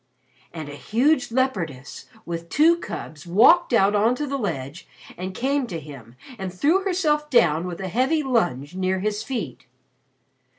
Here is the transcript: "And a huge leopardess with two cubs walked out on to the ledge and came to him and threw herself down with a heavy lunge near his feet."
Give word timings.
"And 0.51 0.67
a 0.67 0.73
huge 0.73 1.31
leopardess 1.31 2.05
with 2.25 2.49
two 2.49 2.77
cubs 2.77 3.27
walked 3.27 3.71
out 3.71 3.93
on 3.93 4.15
to 4.15 4.25
the 4.25 4.39
ledge 4.39 4.87
and 5.15 5.35
came 5.35 5.67
to 5.67 5.79
him 5.79 6.15
and 6.39 6.51
threw 6.51 6.81
herself 6.83 7.29
down 7.29 7.67
with 7.67 7.79
a 7.79 7.87
heavy 7.87 8.23
lunge 8.23 8.73
near 8.75 8.97
his 9.01 9.21
feet." 9.21 9.67